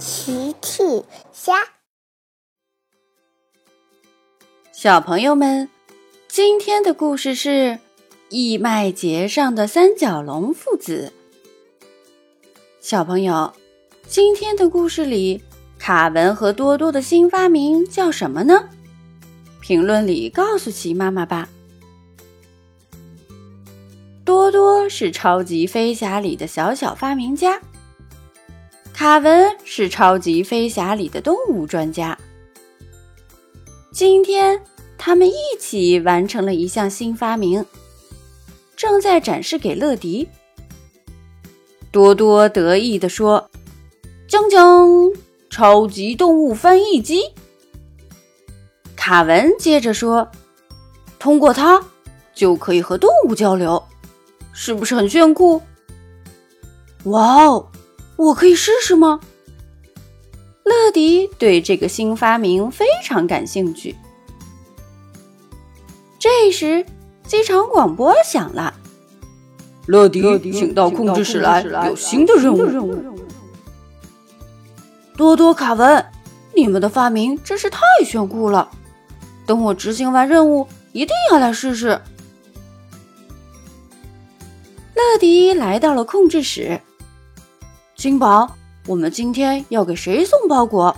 [0.00, 1.52] 奇趣虾，
[4.72, 5.68] 小朋友们，
[6.26, 7.78] 今天的故事是
[8.30, 11.12] 义卖节上的三角龙父子。
[12.80, 13.52] 小朋友，
[14.08, 15.42] 今天的故事里，
[15.78, 18.70] 卡文和多多的新发明叫什么呢？
[19.60, 21.46] 评论里告诉奇妈妈吧。
[24.24, 27.60] 多多是超级飞侠里的小小发明家。
[29.00, 32.18] 卡文是超级飞侠里的动物专家。
[33.90, 34.60] 今天
[34.98, 37.64] 他们一起完成了一项新发明，
[38.76, 40.28] 正在展示给乐迪。
[41.90, 43.50] 多多得意地说
[44.28, 45.16] ：“锵锵，
[45.48, 47.22] 超级动物翻译机！”
[48.94, 50.30] 卡文接着说
[51.18, 51.82] ：“通过它
[52.34, 53.82] 就可以和动物交流，
[54.52, 55.62] 是不是很炫酷？”
[57.04, 57.69] 哇哦！
[58.20, 59.18] 我可以试试吗？
[60.62, 63.96] 乐迪对这个新发明非常感兴趣。
[66.18, 66.84] 这时，
[67.26, 68.74] 机场广播响了
[69.88, 73.16] ：“乐迪，请到控制室来，有新的任务。”
[75.16, 76.04] 多多、卡文，
[76.54, 78.70] 你们的发明真是太炫酷了！
[79.46, 81.98] 等我执行完任务，一定要来试试。
[84.94, 86.82] 乐迪来到了控制室。
[88.00, 88.56] 金宝，
[88.86, 90.96] 我们今天要给谁送包裹？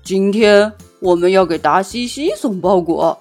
[0.00, 3.18] 今天我们要给达西西送包裹。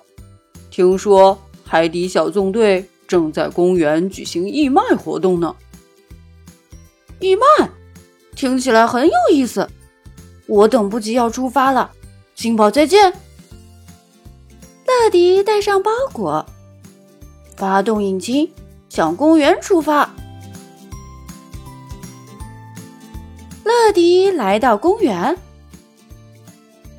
[0.69, 1.35] 听说
[1.66, 5.55] 海底小纵队正在公园举行义卖活动呢。
[7.19, 7.67] 义卖，
[8.35, 9.67] 听起来很有意思。
[10.45, 11.89] 我等不及要出发了。
[12.35, 13.11] 金宝，再见。
[14.85, 16.45] 乐迪带上包裹，
[17.57, 18.47] 发动引擎，
[18.88, 20.13] 向公园出发。
[23.90, 25.36] 乐迪来到公园，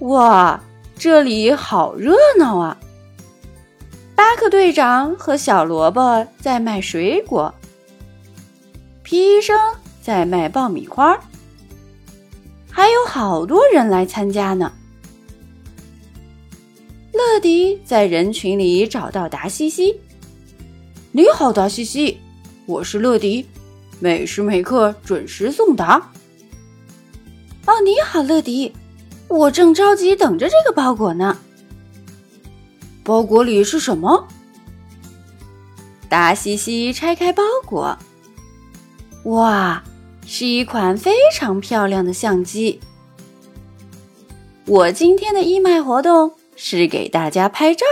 [0.00, 0.60] 哇，
[0.98, 2.76] 这里好热闹啊！
[4.16, 7.54] 巴克队长和小萝卜在卖水果，
[9.04, 9.56] 皮医生
[10.02, 11.16] 在卖爆米花，
[12.68, 14.72] 还有好多人来参加呢。
[17.12, 20.00] 乐迪在人群里找到达西西，
[21.12, 22.18] 你好，达西西，
[22.66, 23.46] 我是乐迪，
[24.00, 26.10] 每时每刻准时送达。
[27.66, 28.74] 哦，你好，乐迪，
[29.28, 31.38] 我正着急等着这个包裹呢。
[33.04, 34.26] 包裹里是什么？
[36.08, 37.96] 达西西拆开包裹，
[39.24, 39.84] 哇，
[40.26, 42.80] 是一款非常漂亮的相机。
[44.66, 47.84] 我今天的义卖活动是给大家拍照。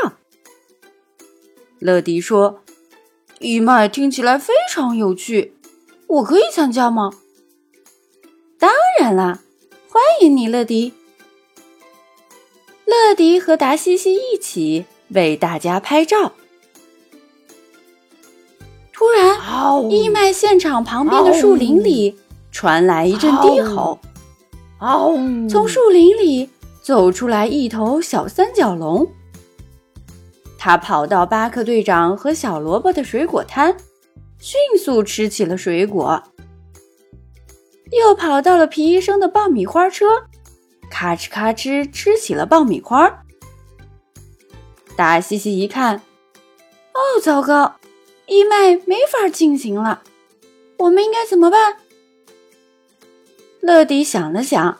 [1.78, 2.62] 乐迪说
[3.39, 5.55] ：“义卖听起来非常有趣，
[6.09, 7.12] 我可以参加吗？”
[8.59, 9.41] 当然啦。
[9.98, 10.94] 欢迎你，乐迪。
[12.84, 16.34] 乐迪和达西西一起为大家拍照。
[18.92, 19.36] 突然，
[19.91, 22.16] 义卖现场旁边的树林里
[22.53, 23.98] 传来一阵低吼。
[25.50, 26.48] 从树林里
[26.80, 29.04] 走出来一头小三角龙，
[30.56, 33.76] 它跑到巴克队长和小萝卜的水果摊，
[34.38, 36.22] 迅速吃起了水果。
[37.93, 40.06] 又跑到了皮医生的爆米花车，
[40.91, 43.25] 咔哧咔哧吃起了爆米花。
[44.97, 46.03] 达西西一看，
[46.93, 47.77] 哦，糟糕，
[48.27, 50.03] 义卖没法进行了，
[50.78, 51.77] 我们应该怎么办？
[53.60, 54.78] 乐迪想了想，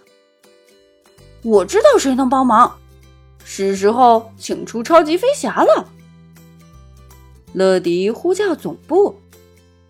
[1.42, 2.78] 我知道谁能帮忙，
[3.44, 5.88] 是时候请出超级飞侠了。
[7.54, 9.18] 乐迪呼叫总部，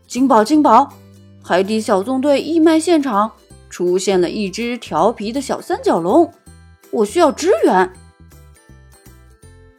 [0.07, 0.93] 金宝，金宝。
[1.49, 3.33] 海底小纵队义卖现场
[3.71, 6.31] 出现了一只调皮的小三角龙，
[6.91, 7.91] 我需要支援。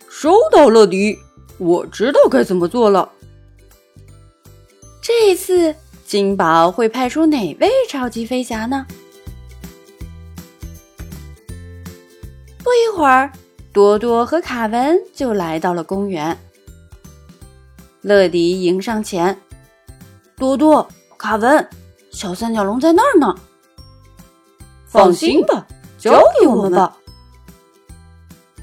[0.09, 1.15] 收到，乐迪，
[1.59, 3.11] 我知道该怎么做了。
[4.99, 5.75] 这一次
[6.07, 8.87] 金宝会派出哪位超级飞侠呢？
[12.63, 13.31] 不一会儿，
[13.71, 16.35] 多多和卡文就来到了公园。
[18.01, 19.39] 乐迪迎上前，
[20.35, 20.89] 多多。
[21.19, 21.67] 卡文，
[22.11, 23.35] 小三角龙在那儿呢。
[24.87, 25.67] 放心吧，
[25.97, 26.95] 交给我们吧。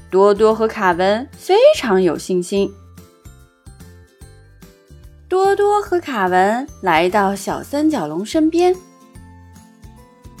[0.09, 2.73] 多多和卡文非常有信心。
[5.29, 8.75] 多多和卡文来到小三角龙身边。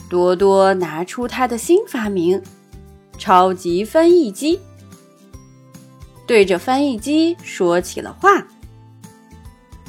[0.09, 2.41] 多多拿出他的新发明——
[3.19, 4.59] 超级翻译机，
[6.25, 8.47] 对着翻译机说起了话：“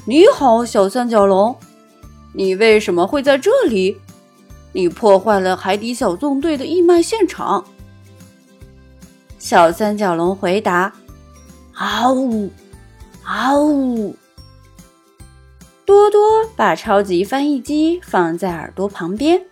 [0.04, 1.56] 你好，小三角龙。”
[2.32, 4.00] 你为什么会在这里？
[4.72, 7.64] 你破坏了海底小纵队的义卖现场。
[9.38, 10.92] 小三角龙回答
[11.72, 12.50] ：“嗷呜，
[13.24, 14.14] 嗷呜。”
[15.86, 16.20] 多多
[16.54, 19.42] 把超级翻译机放在耳朵旁边。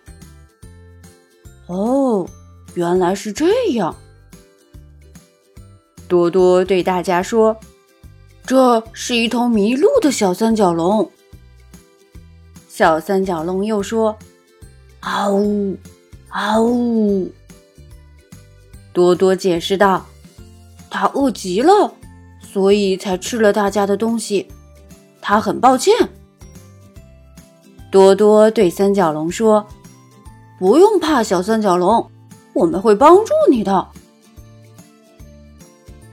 [1.65, 2.27] 哦，
[2.75, 3.95] 原来是这样。
[6.07, 7.57] 多多对大家说
[8.45, 11.11] ：“这是一头迷路的小三角龙。”
[12.77, 14.15] 小三角龙又说
[15.01, 15.75] ：“嗷呜，
[16.29, 17.27] 嗷呜。”
[18.93, 20.05] 多多解释道
[20.87, 21.91] ：“他饿极了，
[22.39, 24.47] 所以才吃了大家的东西。
[25.19, 25.95] 他很抱歉。”
[27.91, 29.65] 多多对三角龙说
[30.59, 32.11] ：“不用怕，小三角龙，
[32.53, 33.87] 我们会帮助你的。”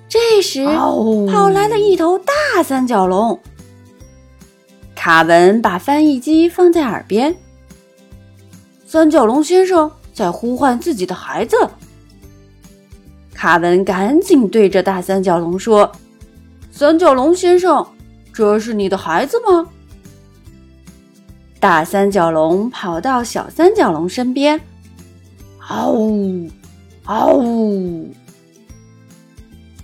[0.08, 0.64] 这时，
[1.30, 3.38] 跑来了一头大三角龙。
[5.04, 7.36] 卡文把翻译机放在耳边
[8.88, 11.58] ：“三角龙先生在呼唤自己的孩子。”
[13.34, 15.92] 卡文赶紧对着大三角龙说
[16.72, 17.86] ：“三角龙先生，
[18.32, 19.68] 这是你的孩子吗？”
[21.60, 24.58] 大三角龙跑到小三角龙身边，
[25.58, 26.48] 嗷呜，
[27.04, 28.10] 嗷呜。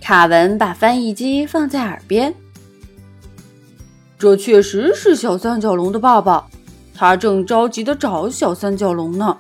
[0.00, 2.34] 卡文把翻译机放在耳边，
[4.20, 6.46] 这确实是小三角龙的爸爸，
[6.94, 9.38] 他正着急的找小三角龙呢。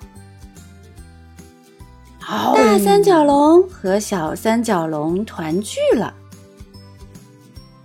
[2.26, 6.14] 大三角龙和小三角龙团聚了。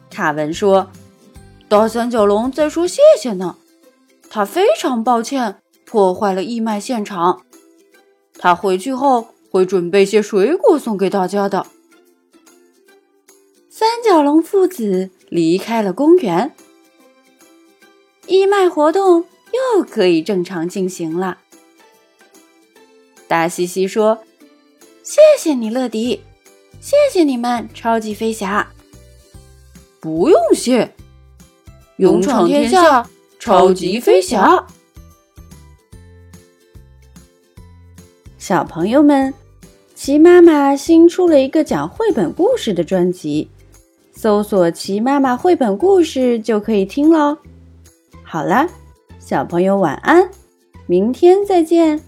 [0.09, 0.89] 卡文说
[1.67, 3.57] ：“大三角龙在说谢谢呢。”
[4.31, 7.41] 他非常抱歉破坏了义卖现场。
[8.37, 11.65] 他回去后会准备些水果送给大家的。
[13.69, 16.53] 三角龙父子离开了公园，
[18.27, 21.37] 义卖活动又可以正常进行了。
[23.27, 24.19] 大西西说
[25.03, 26.21] ：“谢谢你，乐迪，
[26.79, 28.71] 谢谢你们，超级飞侠。”
[29.99, 30.93] 不用谢，
[31.97, 33.09] 勇闯天下。
[33.39, 34.65] 超级飞侠，
[38.39, 39.31] 小朋友们，
[39.93, 43.47] 齐妈妈新出了一个讲绘本故事的专辑，
[44.15, 47.37] 搜索“齐妈妈绘本故事”就可以听喽。
[48.35, 48.67] 好了，
[49.17, 50.29] 小朋友晚安，
[50.87, 52.01] 明天再见。